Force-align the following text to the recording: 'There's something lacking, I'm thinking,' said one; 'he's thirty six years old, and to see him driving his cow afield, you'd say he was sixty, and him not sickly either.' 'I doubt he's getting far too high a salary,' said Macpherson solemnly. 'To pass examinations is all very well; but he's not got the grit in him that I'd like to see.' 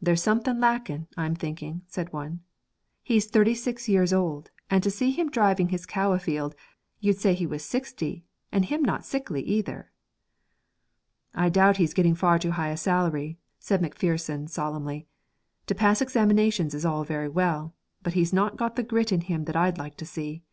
'There's 0.00 0.22
something 0.22 0.60
lacking, 0.60 1.08
I'm 1.16 1.34
thinking,' 1.34 1.82
said 1.88 2.12
one; 2.12 2.38
'he's 3.02 3.26
thirty 3.26 3.52
six 3.52 3.88
years 3.88 4.12
old, 4.12 4.52
and 4.70 4.80
to 4.84 4.92
see 4.92 5.10
him 5.10 5.28
driving 5.28 5.70
his 5.70 5.86
cow 5.86 6.12
afield, 6.12 6.54
you'd 7.00 7.18
say 7.18 7.34
he 7.34 7.48
was 7.48 7.64
sixty, 7.64 8.24
and 8.52 8.66
him 8.66 8.80
not 8.80 9.04
sickly 9.04 9.42
either.' 9.42 9.90
'I 11.34 11.48
doubt 11.48 11.76
he's 11.78 11.94
getting 11.94 12.14
far 12.14 12.38
too 12.38 12.52
high 12.52 12.68
a 12.70 12.76
salary,' 12.76 13.38
said 13.58 13.82
Macpherson 13.82 14.46
solemnly. 14.46 15.08
'To 15.66 15.74
pass 15.74 16.00
examinations 16.00 16.72
is 16.72 16.84
all 16.86 17.02
very 17.02 17.28
well; 17.28 17.74
but 18.04 18.12
he's 18.12 18.32
not 18.32 18.56
got 18.56 18.76
the 18.76 18.84
grit 18.84 19.10
in 19.10 19.22
him 19.22 19.46
that 19.46 19.56
I'd 19.56 19.78
like 19.78 19.96
to 19.96 20.06
see.' 20.06 20.44